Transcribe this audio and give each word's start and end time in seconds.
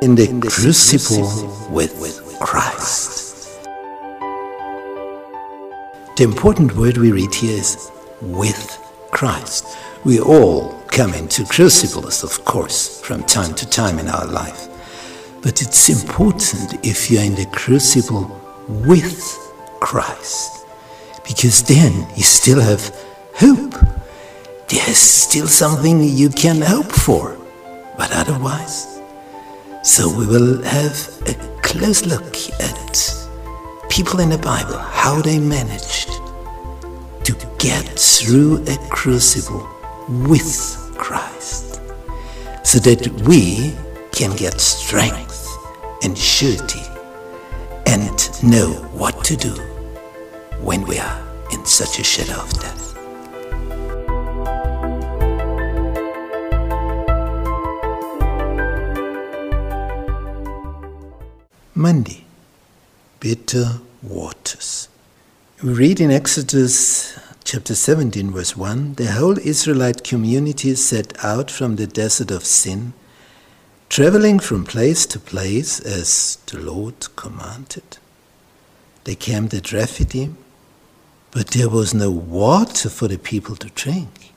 in 0.00 0.14
the 0.14 0.28
crucible 0.48 1.70
with 1.70 2.38
Christ. 2.40 3.58
The 6.16 6.22
important 6.24 6.76
word 6.76 6.98
we 6.98 7.10
read 7.10 7.34
here 7.34 7.58
is 7.58 7.90
with 8.20 8.78
Christ. 9.10 9.66
We 10.04 10.20
all 10.20 10.80
come 10.88 11.14
into 11.14 11.44
crucibles, 11.44 12.22
of 12.22 12.44
course, 12.44 13.00
from 13.00 13.24
time 13.24 13.54
to 13.54 13.68
time 13.68 13.98
in 13.98 14.08
our 14.08 14.26
life. 14.26 14.68
But 15.42 15.62
it's 15.62 15.88
important 15.88 16.84
if 16.86 17.10
you're 17.10 17.22
in 17.22 17.34
the 17.34 17.46
crucible 17.46 18.40
with 18.68 19.20
Christ, 19.80 20.64
because 21.26 21.62
then 21.64 22.06
you 22.16 22.22
still 22.22 22.60
have 22.60 22.94
hope. 23.34 23.74
There's 24.68 24.96
still 24.98 25.48
something 25.48 26.02
you 26.02 26.28
can 26.28 26.62
hope 26.62 26.92
for, 26.92 27.36
but 27.96 28.12
otherwise. 28.12 28.97
So 29.88 30.06
we 30.06 30.26
will 30.26 30.62
have 30.64 30.98
a 31.26 31.34
close 31.62 32.04
look 32.04 32.36
at 32.60 33.88
people 33.88 34.20
in 34.20 34.28
the 34.28 34.36
Bible, 34.36 34.76
how 34.76 35.22
they 35.22 35.38
managed 35.38 36.10
to 37.24 37.32
get 37.58 37.98
through 37.98 38.62
a 38.66 38.76
crucible 38.90 39.66
with 40.28 40.92
Christ, 40.98 41.80
so 42.62 42.78
that 42.80 43.08
we 43.26 43.74
can 44.12 44.36
get 44.36 44.60
strength 44.60 45.48
and 46.04 46.16
surety 46.16 46.84
and 47.86 48.42
know 48.42 48.72
what 48.92 49.24
to 49.24 49.36
do 49.36 49.54
when 50.60 50.82
we 50.86 50.98
are 50.98 51.46
in 51.50 51.64
such 51.64 51.98
a 51.98 52.04
shadow 52.04 52.38
of 52.42 52.52
death. 52.60 52.87
Monday, 61.78 62.24
bitter 63.20 63.78
waters. 64.02 64.88
We 65.62 65.74
read 65.74 66.00
in 66.00 66.10
Exodus 66.10 67.16
chapter 67.44 67.76
17, 67.76 68.32
verse 68.32 68.56
1 68.56 68.94
the 68.94 69.12
whole 69.12 69.38
Israelite 69.38 70.02
community 70.02 70.74
set 70.74 71.24
out 71.24 71.52
from 71.52 71.76
the 71.76 71.86
desert 71.86 72.32
of 72.32 72.44
Sin, 72.44 72.94
traveling 73.88 74.40
from 74.40 74.64
place 74.64 75.06
to 75.06 75.20
place 75.20 75.78
as 75.78 76.38
the 76.46 76.58
Lord 76.58 77.14
commanded. 77.14 77.98
They 79.04 79.14
camped 79.14 79.54
at 79.54 79.70
Rephidim, 79.70 80.36
but 81.30 81.52
there 81.52 81.68
was 81.68 81.94
no 81.94 82.10
water 82.10 82.88
for 82.90 83.06
the 83.06 83.18
people 83.18 83.54
to 83.54 83.70
drink. 83.70 84.32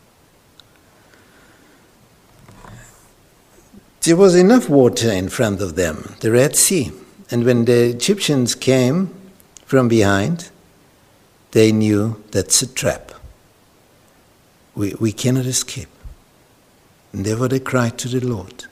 There 4.01 4.15
was 4.15 4.35
enough 4.35 4.69
water 4.69 5.11
in 5.11 5.29
front 5.29 5.59
of 5.59 5.75
them, 5.75 6.13
the 6.19 6.31
Red 6.31 6.55
Sea. 6.55 6.91
And 7.31 7.45
when 7.45 7.63
the 7.65 7.89
Egyptians 7.89 8.55
came 8.55 9.09
from 9.65 9.87
behind, 9.87 10.49
they 11.51 11.71
knew 11.71 12.21
that's 12.31 12.61
a 12.61 12.67
trap. 12.67 13.13
We, 14.75 14.93
we 14.99 15.13
cannot 15.13 15.45
escape. 15.45 15.87
And 17.13 17.25
therefore 17.25 17.47
they 17.47 17.59
cried 17.59 17.97
to 17.99 18.09
the 18.09 18.25
Lord. 18.25 18.65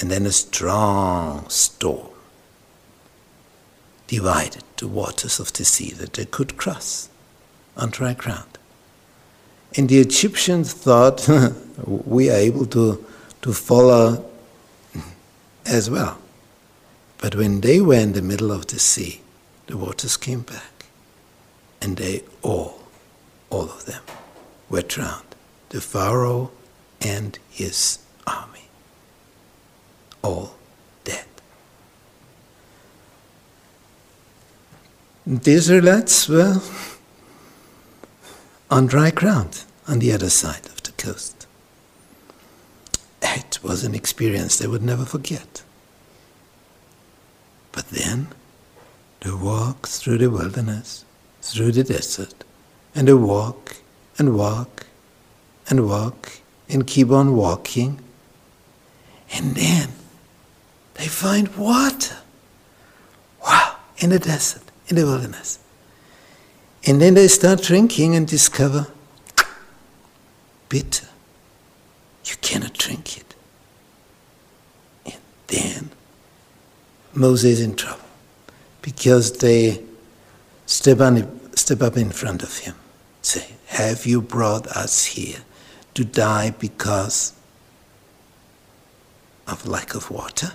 And 0.00 0.10
then 0.10 0.26
a 0.26 0.32
strong 0.32 1.48
storm 1.48 2.08
divided 4.08 4.64
the 4.76 4.88
waters 4.88 5.38
of 5.38 5.52
the 5.52 5.64
sea 5.64 5.90
that 5.92 6.14
they 6.14 6.24
could 6.24 6.56
cross 6.56 7.08
on 7.76 7.90
dry 7.90 8.14
ground. 8.14 8.58
And 9.76 9.88
the 9.88 9.98
Egyptians 9.98 10.72
thought 10.72 11.28
we 11.86 12.28
are 12.30 12.36
able 12.36 12.66
to, 12.66 13.04
to 13.42 13.52
follow 13.52 14.24
as 15.64 15.88
well. 15.88 16.18
But 17.24 17.36
when 17.36 17.62
they 17.62 17.80
were 17.80 17.94
in 17.94 18.12
the 18.12 18.20
middle 18.20 18.52
of 18.52 18.66
the 18.66 18.78
sea, 18.78 19.22
the 19.66 19.78
waters 19.78 20.18
came 20.18 20.42
back. 20.42 20.84
And 21.80 21.96
they 21.96 22.22
all, 22.42 22.82
all 23.48 23.62
of 23.62 23.86
them, 23.86 24.02
were 24.68 24.82
drowned. 24.82 25.34
The 25.70 25.80
Pharaoh 25.80 26.50
and 27.00 27.38
his 27.48 28.00
army. 28.26 28.68
All 30.20 30.56
dead. 31.04 31.24
The 35.26 35.52
Israelites 35.52 36.28
were 36.28 36.60
on 38.70 38.84
dry 38.84 39.10
ground 39.10 39.64
on 39.88 40.00
the 40.00 40.12
other 40.12 40.28
side 40.28 40.66
of 40.66 40.82
the 40.82 40.92
coast. 40.92 41.46
It 43.22 43.60
was 43.62 43.82
an 43.82 43.94
experience 43.94 44.58
they 44.58 44.66
would 44.66 44.82
never 44.82 45.06
forget. 45.06 45.62
Then 47.94 48.26
they 49.20 49.30
walk 49.30 49.86
through 49.86 50.18
the 50.18 50.28
wilderness, 50.28 51.04
through 51.40 51.72
the 51.72 51.84
desert, 51.84 52.34
and 52.92 53.06
they 53.06 53.14
walk 53.14 53.76
and 54.18 54.36
walk 54.36 54.86
and 55.68 55.88
walk 55.88 56.40
and 56.68 56.86
keep 56.86 57.10
on 57.10 57.36
walking. 57.36 58.00
And 59.32 59.54
then 59.54 59.90
they 60.94 61.06
find 61.06 61.56
water. 61.56 62.16
Wow, 63.44 63.76
in 63.98 64.10
the 64.10 64.18
desert, 64.18 64.64
in 64.88 64.96
the 64.96 65.04
wilderness. 65.04 65.60
And 66.86 67.00
then 67.00 67.14
they 67.14 67.28
start 67.28 67.62
drinking 67.62 68.16
and 68.16 68.26
discover 68.26 68.88
bitter. 70.68 71.06
You 72.24 72.34
cannot 72.40 72.74
drink 72.74 73.18
it. 73.18 73.34
And 75.06 75.20
then 75.46 75.90
Moses 77.14 77.60
in 77.60 77.76
trouble 77.76 78.00
because 78.82 79.38
they 79.38 79.82
step, 80.66 81.00
on, 81.00 81.56
step 81.56 81.82
up 81.82 81.96
in 81.96 82.10
front 82.10 82.42
of 82.42 82.58
him, 82.58 82.74
say, 83.22 83.54
Have 83.66 84.06
you 84.06 84.20
brought 84.20 84.66
us 84.68 85.06
here 85.06 85.38
to 85.94 86.04
die 86.04 86.50
because 86.58 87.32
of 89.46 89.66
lack 89.66 89.94
of 89.94 90.10
water? 90.10 90.52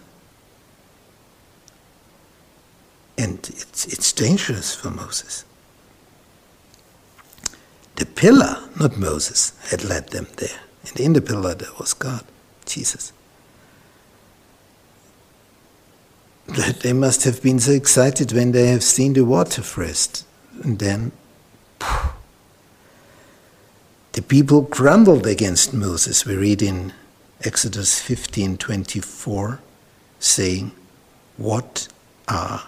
And 3.18 3.38
it's, 3.50 3.86
it's 3.86 4.14
dangerous 4.14 4.74
for 4.74 4.90
Moses. 4.90 5.44
The 7.98 8.06
pillar, 8.06 8.70
not 8.80 8.98
Moses, 8.98 9.52
had 9.70 9.84
led 9.84 10.10
them 10.10 10.28
there. 10.38 10.62
And 10.88 11.00
in 11.00 11.14
the 11.14 11.22
pillar 11.22 11.54
there 11.54 11.74
was 11.78 11.94
God, 11.94 12.24
Jesus. 12.66 13.12
They 16.50 16.94
must 16.94 17.24
have 17.26 17.42
been 17.44 17.60
so 17.60 17.72
excited 17.72 18.32
when 18.32 18.52
they 18.52 18.68
have 18.68 18.84
seen 18.84 19.14
the 19.14 19.24
water 19.24 19.62
first. 19.62 20.26
And 20.64 20.80
then 20.80 21.12
the 24.14 24.22
people 24.22 24.62
grumbled 24.62 25.28
against 25.28 25.74
Moses. 25.74 26.26
We 26.26 26.36
read 26.36 26.62
in 26.62 26.94
Exodus 27.44 28.00
15:24 28.00 29.60
saying, 30.20 30.72
"What 31.38 31.88
are 32.28 32.64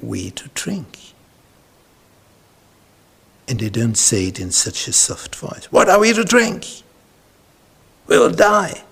we 0.00 0.30
to 0.32 0.48
drink?" 0.54 1.14
And 3.48 3.60
they 3.60 3.70
don't 3.70 3.96
say 3.96 4.28
it 4.28 4.38
in 4.38 4.52
such 4.52 4.86
a 4.88 4.92
soft 4.92 5.34
voice. 5.34 5.66
What 5.70 5.88
are 5.88 5.98
we 5.98 6.12
to 6.12 6.24
drink? 6.24 6.82
We 8.06 8.18
will 8.18 8.30
die. 8.30 8.84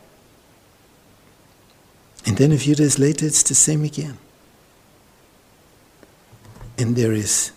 And 2.27 2.37
then 2.37 2.53
a 2.53 2.59
few 2.59 2.75
days 2.75 2.99
later, 2.99 3.27
it's 3.27 3.43
the 3.43 3.55
same 3.55 3.85
again. 3.85 4.19
And 6.81 6.97
there 6.97 7.13
is 7.13 7.53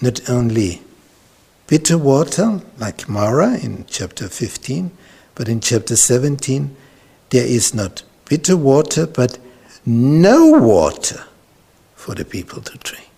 not 0.00 0.30
only 0.30 0.80
bitter 1.66 1.98
water, 1.98 2.62
like 2.78 3.06
Marah 3.06 3.62
in 3.62 3.84
chapter 3.86 4.28
15, 4.28 4.90
but 5.34 5.46
in 5.46 5.60
chapter 5.60 5.94
17, 5.94 6.74
there 7.28 7.46
is 7.46 7.74
not 7.74 8.02
bitter 8.24 8.56
water, 8.56 9.06
but 9.06 9.38
no 9.84 10.52
water 10.52 11.24
for 11.96 12.14
the 12.14 12.24
people 12.24 12.62
to 12.62 12.78
drink. 12.78 13.10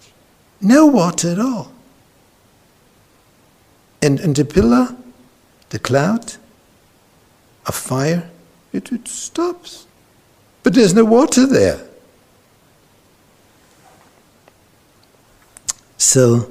No 0.60 0.86
water 0.86 1.30
at 1.30 1.38
all. 1.38 1.70
And, 4.02 4.18
and 4.18 4.34
the 4.34 4.44
pillar, 4.44 4.96
the 5.68 5.78
cloud 5.78 6.34
of 7.64 7.76
fire, 7.76 8.28
it, 8.72 8.90
it 8.90 9.06
stops. 9.06 9.86
But 10.64 10.74
there's 10.74 10.94
no 10.94 11.04
water 11.04 11.46
there. 11.46 11.86
So, 16.00 16.50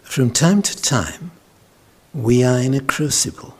from 0.00 0.30
time 0.30 0.62
to 0.62 0.74
time, 0.74 1.30
we 2.14 2.42
are 2.42 2.58
in 2.58 2.72
a 2.72 2.80
crucible 2.80 3.58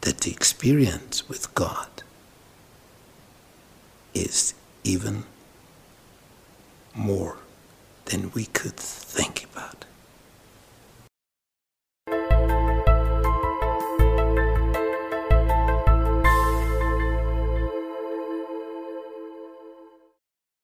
that 0.00 0.22
the 0.22 0.32
experience 0.32 1.28
with 1.28 1.54
God 1.54 2.02
is 4.14 4.54
even 4.82 5.22
more 6.92 7.36
than 8.06 8.32
we 8.32 8.46
could 8.46 8.76
think. 8.76 9.33